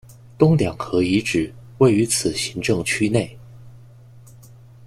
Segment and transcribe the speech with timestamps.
[0.35, 3.37] 东两河遗址位于此行政区内。